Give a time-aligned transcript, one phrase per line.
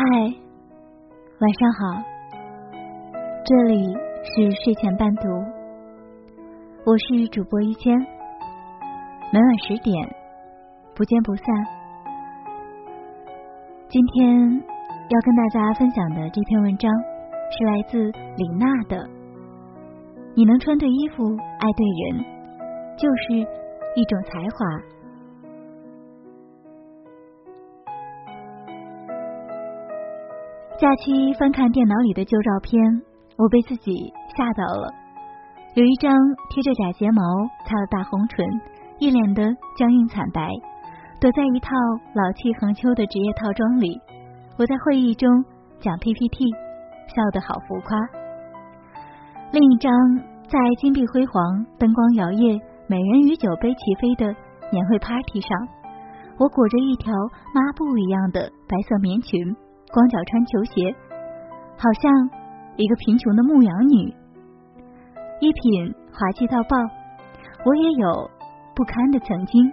[0.00, 0.06] 嗨，
[1.40, 2.02] 晚上好，
[3.44, 3.92] 这里
[4.24, 5.28] 是睡前伴读，
[6.86, 7.94] 我是主播一千，
[9.30, 9.94] 每晚十点
[10.96, 11.44] 不见不散。
[13.90, 16.90] 今天要跟大家分享的这篇文章
[17.50, 19.06] 是来自李娜的，
[20.34, 21.22] 你能穿对衣服，
[21.58, 22.24] 爱对人，
[22.96, 23.34] 就是
[23.96, 24.99] 一种才华。
[30.80, 32.80] 假期翻看电脑里的旧照片，
[33.36, 34.90] 我被自己吓到了。
[35.74, 36.10] 有一张
[36.48, 37.20] 贴着假睫毛、
[37.66, 38.46] 擦了大红唇、
[38.98, 39.44] 一脸的
[39.76, 40.48] 僵硬惨白，
[41.20, 41.68] 躲在一套
[42.14, 44.00] 老气横秋的职业套装里。
[44.56, 45.28] 我在会议中
[45.80, 46.46] 讲 PPT，
[47.14, 47.98] 笑得好浮夸。
[49.52, 49.92] 另一张
[50.48, 52.58] 在金碧辉煌、灯光摇曳、
[52.88, 54.32] 美人鱼酒杯齐飞的
[54.72, 55.50] 年会 party 上，
[56.38, 57.12] 我裹着一条
[57.52, 59.36] 抹布一样的白色棉裙。
[59.92, 60.94] 光脚穿球鞋，
[61.76, 62.30] 好像
[62.76, 64.14] 一个贫穷的牧羊女。
[65.40, 66.76] 衣品滑稽到爆，
[67.64, 68.30] 我也有
[68.74, 69.72] 不堪的曾经。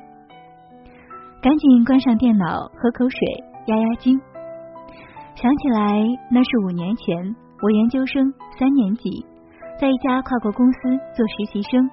[1.42, 3.20] 赶紧关上电脑，喝口水
[3.68, 4.20] 压压惊。
[5.36, 9.24] 想起来那是五年前，我研究生三年级，
[9.80, 10.80] 在一家跨国公司
[11.16, 11.88] 做实习生。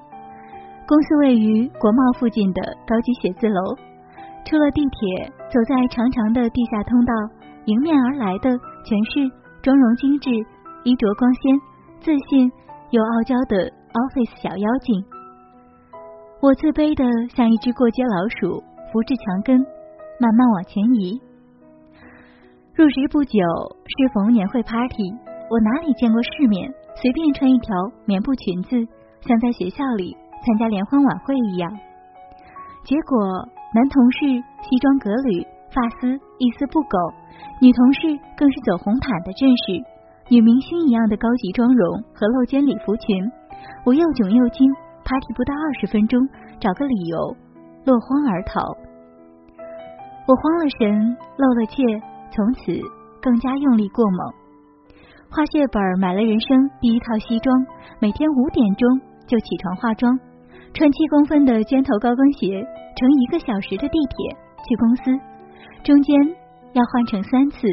[0.87, 3.77] 公司位于国贸附近的高级写字楼。
[4.47, 7.13] 出了地铁，走在长长的地下通道。
[7.67, 8.51] 迎面而来的
[8.85, 9.31] 全是
[9.63, 10.31] 妆容精致、
[10.85, 11.61] 衣着光鲜、
[12.01, 12.51] 自信
[12.91, 15.05] 又傲娇的 office 小妖精。
[16.41, 18.63] 我自卑的像一只过街老鼠，
[18.93, 19.57] 扶着墙根
[20.21, 21.19] 慢慢往前移。
[22.75, 23.41] 入职不久，
[23.87, 25.09] 适逢年会 party，
[25.49, 26.69] 我哪里见过世面，
[27.01, 27.73] 随便穿一条
[28.05, 28.77] 棉布裙子，
[29.23, 31.73] 像在学校里参加联欢晚会一样。
[32.85, 33.17] 结果
[33.73, 34.19] 男同事
[34.61, 36.99] 西装革履，发丝一丝不苟。
[37.61, 38.01] 女同事
[38.37, 39.85] 更是走红毯的阵势，
[40.29, 43.31] 女明星一样的高级妆容和露肩礼服裙，
[43.85, 44.67] 我又囧又惊
[45.05, 46.21] ，party 不到二十分钟，
[46.61, 47.37] 找个理由
[47.85, 48.61] 落荒而逃。
[50.27, 51.83] 我慌了神，露了怯，
[52.31, 52.73] 从此
[53.21, 54.33] 更加用力过猛。
[55.31, 57.55] 花血本买了人生第一套西装，
[58.01, 58.89] 每天五点钟
[59.27, 60.19] 就起床化妆，
[60.73, 62.63] 穿七公分的尖头高跟鞋，
[62.97, 65.03] 乘一个小时的地铁去公司，
[65.83, 66.45] 中间。
[66.75, 67.69] 要换成三次。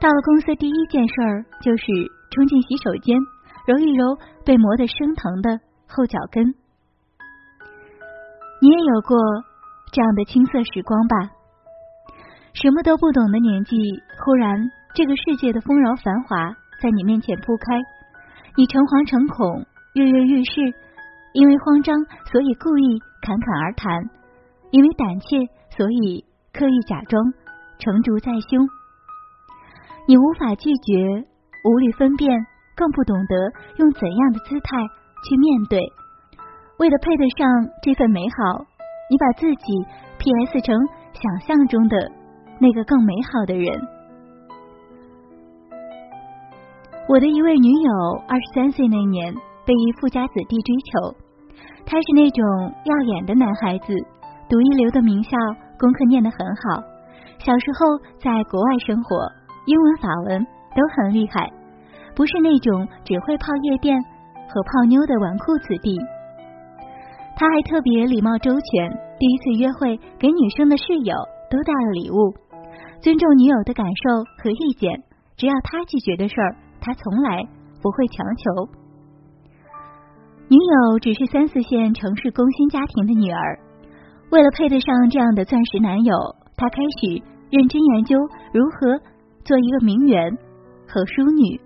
[0.00, 1.84] 到了公司，第一件事儿就是
[2.30, 3.14] 冲进洗手间，
[3.66, 6.42] 揉一揉被磨得生疼的后脚跟。
[8.62, 9.18] 你也有过
[9.92, 11.28] 这样的青涩时光吧？
[12.54, 13.76] 什么都不懂的年纪，
[14.24, 17.78] 忽然这个世界的丰饶繁华在你面前铺开，
[18.56, 20.72] 你诚惶诚恐，跃跃欲试，
[21.34, 22.00] 因为慌张，
[22.32, 24.08] 所以故意侃侃而谈；
[24.70, 25.36] 因为胆怯，
[25.76, 27.20] 所以刻意假装。
[27.82, 28.68] 成竹在胸，
[30.06, 31.24] 你无法拒绝，
[31.64, 32.28] 无力分辨，
[32.76, 33.34] 更不懂得
[33.78, 34.76] 用怎样的姿态
[35.24, 35.80] 去面对。
[36.76, 37.48] 为了配得上
[37.82, 38.66] 这份美好，
[39.08, 39.86] 你把自己
[40.18, 40.60] P.S.
[40.60, 40.76] 成
[41.14, 42.12] 想象中的
[42.60, 43.80] 那个更美好的人。
[47.08, 47.90] 我的一位女友，
[48.28, 49.32] 二十三岁那年
[49.64, 51.16] 被一富家子弟追求，
[51.86, 52.44] 他是那种
[52.84, 53.86] 耀眼的男孩子，
[54.50, 55.30] 读一流的名校，
[55.80, 56.84] 功课念得很好。
[57.40, 59.16] 小时候在国外生活，
[59.64, 60.46] 英文、法文
[60.76, 61.50] 都很厉害，
[62.14, 63.96] 不是那种只会泡夜店
[64.52, 65.96] 和泡妞的纨绔子弟。
[67.34, 71.16] 他还特别礼貌周全，第一次约会给女生的室友
[71.50, 72.36] 都带了礼物，
[73.00, 74.92] 尊重女友的感受和意见，
[75.38, 76.52] 只要他拒绝的事儿，
[76.82, 77.40] 他从来
[77.80, 78.68] 不会强求。
[80.50, 83.58] 女友只是三四线城市工薪家庭的女儿，
[84.30, 86.14] 为了配得上这样的钻石男友。
[86.56, 88.16] 她开始认真研究
[88.52, 89.00] 如何
[89.44, 90.30] 做一个名媛
[90.86, 91.58] 和淑女，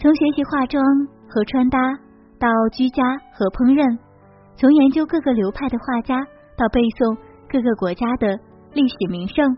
[0.00, 0.82] 从学习化妆
[1.28, 1.78] 和穿搭
[2.40, 3.98] 到居家和烹饪，
[4.56, 6.18] 从研究各个流派的画家
[6.58, 7.16] 到背诵
[7.48, 8.36] 各个国家的
[8.74, 9.56] 历史名胜，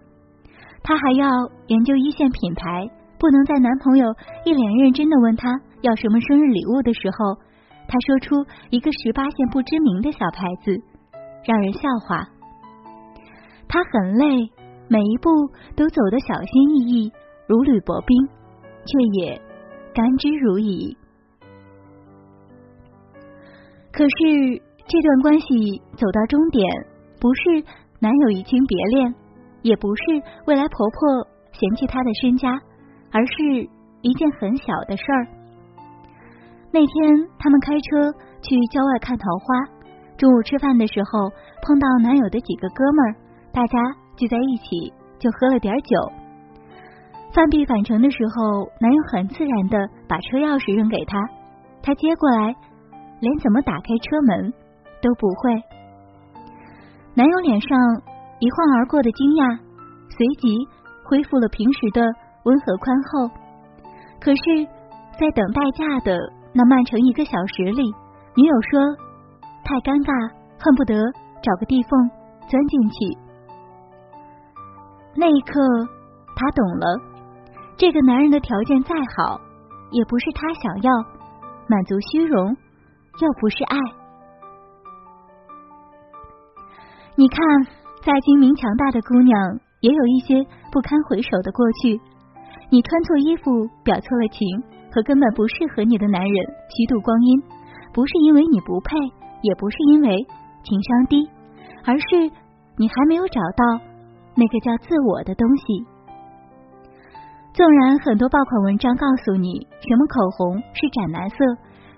[0.82, 1.32] 她还要
[1.68, 4.04] 研究一线品牌，不能在男朋友
[4.44, 5.48] 一脸认真的问他
[5.80, 7.40] 要什么生日礼物的时候，
[7.88, 10.76] 他说出一个十八线不知名的小牌子，
[11.44, 12.28] 让人笑话。
[13.68, 14.26] 他很累，
[14.88, 15.30] 每一步
[15.74, 17.12] 都走得小心翼翼，
[17.46, 18.28] 如履薄冰，
[18.84, 19.40] 却也
[19.94, 20.96] 甘之如饴。
[23.90, 26.66] 可是这段关系走到终点，
[27.20, 27.64] 不是
[27.98, 29.14] 男友移情别恋，
[29.62, 30.02] 也不是
[30.46, 32.50] 未来婆婆嫌弃他的身家，
[33.10, 33.68] 而是
[34.02, 35.26] 一件很小的事儿。
[36.72, 38.12] 那天他们开车
[38.42, 39.71] 去郊外看桃花，
[40.22, 41.30] 中午吃饭的时候
[41.66, 43.10] 碰到男友的几个哥们儿。
[43.52, 43.76] 大家
[44.16, 45.98] 聚在一起就喝了点酒，
[47.34, 51.18] 范碧返程的时候，男友很自然的把车钥匙扔给她，
[51.82, 52.54] 她接过来，
[53.18, 54.54] 连怎么打开车门
[55.02, 55.58] 都不会。
[57.14, 57.76] 男友脸上
[58.38, 59.58] 一晃而过的惊讶，
[60.06, 60.54] 随即
[61.02, 62.00] 恢复了平时的
[62.44, 63.26] 温和宽厚。
[64.22, 64.70] 可是，
[65.18, 66.14] 在等代驾的
[66.54, 67.82] 那漫长一个小时里，
[68.38, 68.78] 女友说
[69.64, 70.10] 太尴尬，
[70.58, 70.94] 恨不得
[71.42, 71.90] 找个地缝
[72.48, 73.18] 钻进去。
[75.14, 75.60] 那一刻，
[76.36, 76.86] 他懂了。
[77.76, 79.40] 这个男人的条件再好，
[79.90, 80.90] 也不是他想要，
[81.66, 82.56] 满足虚荣，
[83.20, 83.76] 又不是爱。
[87.14, 87.38] 你看，
[88.02, 92.00] 再精明强大的姑娘，也有一些不堪回首的过去。
[92.70, 94.62] 你穿错衣服，表错了情，
[94.94, 96.34] 和根本不适合你的男人
[96.70, 97.42] 虚度光阴，
[97.92, 98.96] 不是因为你不配，
[99.42, 100.26] 也不是因为
[100.64, 101.28] 情商低，
[101.84, 102.30] 而是
[102.78, 103.84] 你还没有找到
[104.34, 105.84] 那个叫自我的东西。
[107.52, 111.36] 纵然很多爆款文章告诉你什么口红是斩男色，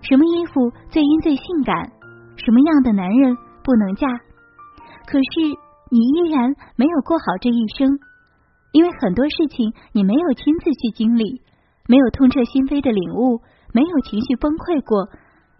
[0.02, 1.93] 什么衣服最阴最性感，
[2.37, 4.08] 什么样的男人不能嫁，
[5.06, 5.55] 可是
[5.90, 8.00] 你依然没有过好这一生，
[8.73, 11.43] 因为很多事情你没有亲自去经历，
[11.87, 13.40] 没有痛彻心扉的领悟，
[13.73, 15.06] 没有情绪崩溃过，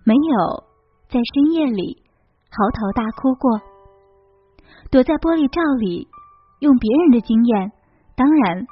[0.03, 0.65] 没有
[1.09, 2.03] 在深夜里
[2.51, 3.61] 嚎啕大哭过，
[4.91, 6.09] 躲在玻璃罩里
[6.61, 7.73] 用别人的经验，
[8.15, 8.67] 当然。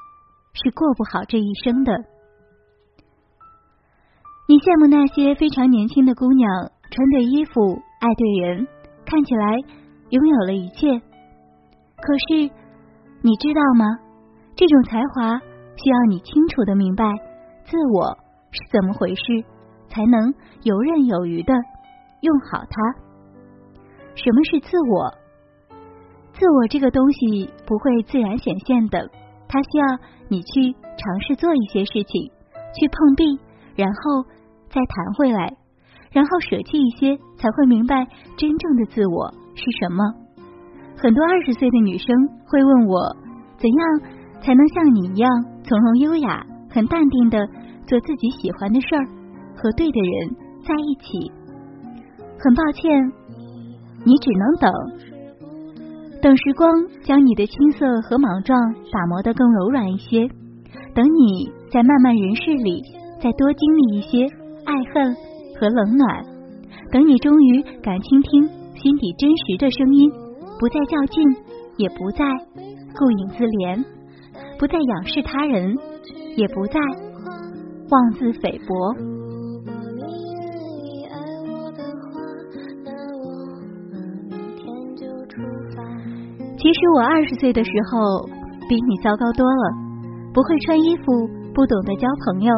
[0.54, 1.90] 是过不好这一生的。
[4.46, 6.44] 你羡慕那些非常年轻的姑娘，
[6.92, 8.68] 穿对衣服，爱对人，
[9.06, 9.56] 看起来
[10.10, 10.92] 拥有了一切。
[11.96, 12.52] 可是
[13.24, 13.96] 你知道吗？
[14.54, 17.08] 这种才华需要你清楚的明白
[17.64, 18.12] 自我
[18.52, 19.24] 是怎么回事，
[19.88, 20.34] 才能
[20.64, 21.54] 游刃有余的
[22.22, 22.80] 用好它。
[24.14, 25.14] 什么是自我？
[26.32, 29.10] 自我这个东西不会自然显现的。
[29.48, 29.86] 它需要
[30.28, 32.32] 你去尝试做一些事情，
[32.74, 33.38] 去碰壁，
[33.76, 34.24] 然后
[34.70, 35.56] 再弹回来，
[36.10, 38.06] 然后舍弃一些，才会明白
[38.38, 40.02] 真正的自我是什么。
[40.96, 42.16] 很多二十岁的女生
[42.46, 43.16] 会问我，
[43.58, 44.00] 怎样
[44.40, 45.28] 才能像你一样
[45.64, 47.46] 从容优雅、很淡定的
[47.86, 49.04] 做自己喜欢的事儿，
[49.56, 51.30] 和对的人在一起？
[52.42, 52.82] 很抱歉，
[54.04, 54.72] 你只能等。
[56.20, 56.68] 等时光
[57.04, 58.58] 将你的青涩和莽撞
[58.90, 60.26] 打磨得更柔软一些，
[60.92, 62.82] 等你在漫漫人世里
[63.22, 64.26] 再多经历一些
[64.64, 65.14] 爱恨
[65.60, 66.24] 和冷暖，
[66.90, 70.10] 等你终于敢倾听心底真实的声音，
[70.58, 71.22] 不再较劲，
[71.76, 72.24] 也不再
[72.98, 73.84] 顾影自怜，
[74.58, 75.76] 不再仰视他人，
[76.36, 76.80] 也不再
[77.88, 79.11] 妄自菲薄。
[86.62, 88.22] 其实我二十岁的时候
[88.68, 89.64] 比你糟糕多了，
[90.32, 92.54] 不会穿衣服，不懂得交朋友，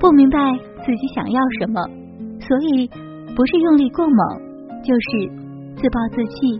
[0.00, 0.38] 不明白
[0.80, 1.76] 自己想要什么，
[2.40, 2.88] 所以
[3.36, 4.40] 不是用力过猛，
[4.80, 5.28] 就是
[5.76, 6.56] 自暴自弃。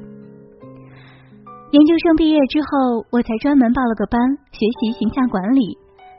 [1.73, 4.21] 研究生毕业之后，我才专门报了个班，
[4.53, 5.79] 学习形象管理，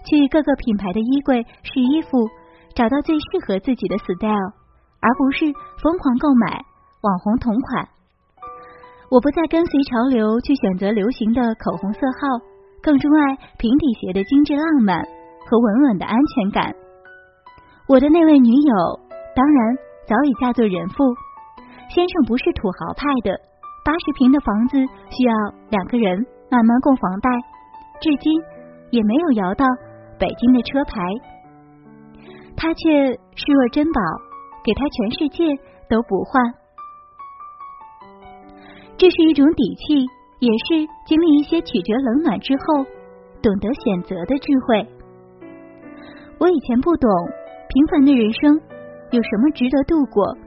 [0.10, 2.28] 去各个品牌的衣柜试衣服，
[2.74, 4.50] 找到最适合自己的 style，
[5.00, 5.46] 而不是
[5.78, 6.66] 疯狂购买
[7.04, 7.88] 网红同款。
[9.12, 12.42] 我不再跟随潮流去选择流行的口红色号，
[12.82, 15.00] 更钟爱平底鞋的精致浪漫
[15.46, 16.74] 和稳稳的安全感。
[17.88, 19.00] 我的那位女友
[19.36, 21.04] 当然早已嫁作人妇，
[21.90, 23.38] 先生不是土豪派的，
[23.86, 24.78] 八十平的房子
[25.12, 25.34] 需要
[25.70, 27.30] 两个人慢慢供房贷，
[28.02, 28.42] 至今
[28.90, 29.66] 也没有摇到
[30.18, 31.02] 北京的车牌。
[32.58, 34.02] 他却视若珍宝，
[34.64, 35.46] 给他全世界
[35.88, 36.65] 都不换。
[38.98, 40.06] 这是一种底气，
[40.40, 42.86] 也是经历一些曲折冷暖之后
[43.42, 44.88] 懂得选择的智慧。
[46.40, 47.10] 我以前不懂
[47.68, 48.56] 平凡的人生
[49.12, 50.38] 有什么值得度过。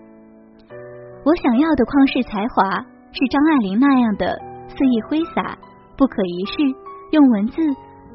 [1.24, 2.80] 我想要的旷世才华
[3.12, 4.38] 是张爱玲那样的
[4.68, 5.58] 肆意挥洒、
[5.96, 6.56] 不可一世，
[7.12, 7.60] 用文字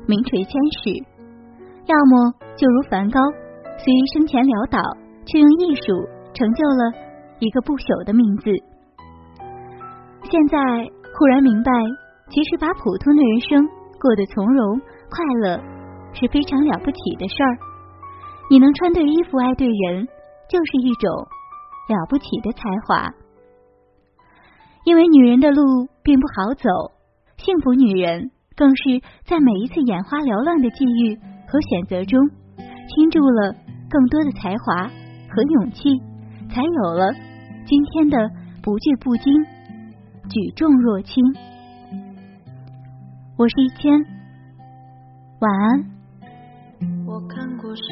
[0.08, 0.98] 名垂千史；
[1.86, 3.20] 要么就如梵高，
[3.78, 4.82] 虽生前潦倒，
[5.26, 5.94] 却用艺术
[6.34, 6.82] 成就了
[7.38, 8.50] 一个不朽的名字。
[10.30, 10.58] 现在
[11.18, 11.72] 忽然明白，
[12.30, 13.68] 其实把普通的人生
[14.00, 15.62] 过得从容快乐
[16.14, 17.58] 是非常了不起的事儿。
[18.50, 20.08] 你能穿对衣服、爱对人，
[20.50, 21.10] 就是一种
[21.90, 23.10] 了不起的才华。
[24.86, 25.62] 因为女人的路
[26.04, 26.70] 并不好走，
[27.38, 28.84] 幸福女人更是
[29.26, 31.16] 在每一次眼花缭乱的际遇
[31.48, 32.20] 和选择中，
[32.90, 33.56] 倾注了
[33.90, 34.88] 更多的才华
[35.30, 36.02] 和勇气，
[36.50, 37.14] 才有了
[37.66, 38.18] 今天的
[38.64, 39.32] 不惧不惊。
[40.30, 41.22] 举重若轻，
[43.38, 43.92] 我是一千，
[45.40, 45.86] 晚安。
[47.06, 47.84] 我看过沙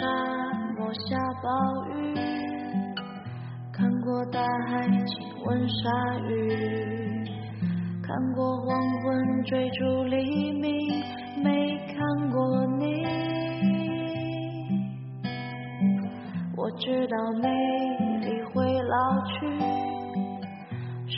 [0.77, 1.50] 漠下暴
[1.89, 2.15] 雨，
[3.73, 5.89] 看过大海亲吻鲨
[6.29, 7.25] 鱼，
[8.01, 10.71] 看过黄昏追逐黎明，
[11.43, 13.03] 没看过你。
[16.55, 17.50] 我知道美
[18.21, 19.70] 丽会老去，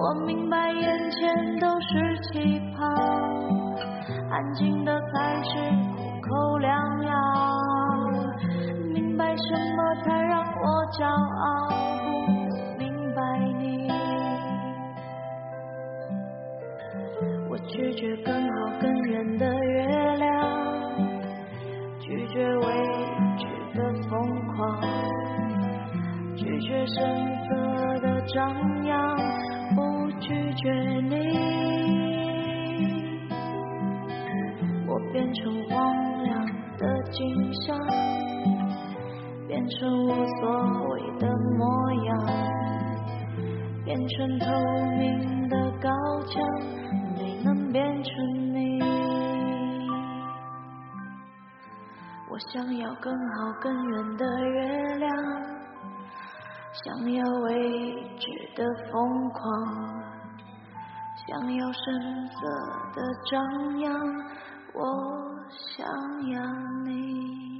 [0.00, 2.86] 我明白眼前都是气泡，
[4.30, 5.58] 安静的才是
[5.96, 7.12] 苦口良药。
[8.94, 9.42] 明白什
[9.76, 11.68] 么才让我骄傲，
[12.48, 13.20] 不明白
[13.58, 13.90] 你。
[17.50, 20.24] 我拒绝更好更圆的月亮，
[21.98, 22.66] 拒绝未
[23.36, 23.42] 知
[23.76, 24.80] 的疯狂，
[26.36, 26.96] 拒绝声
[27.48, 28.77] 色的张扬
[30.62, 30.70] 绝
[31.08, 31.14] 你。
[34.86, 35.74] 我变成荒
[36.24, 36.28] 凉
[36.76, 37.78] 的景象，
[39.46, 40.08] 变成无
[40.40, 40.50] 所
[40.88, 41.22] 谓的
[41.56, 42.10] 模样，
[43.84, 44.46] 变成透
[44.98, 45.88] 明的高
[46.26, 46.42] 墙，
[47.16, 48.12] 没能变成
[48.54, 48.58] 你。
[52.30, 55.08] 我想要更好更圆的月亮，
[56.84, 59.38] 想要未知的疯狂，
[61.28, 62.48] 想要声色
[62.94, 63.92] 的张扬
[64.72, 65.38] 我
[65.76, 65.86] 想
[66.30, 66.42] 要
[66.86, 67.57] 你。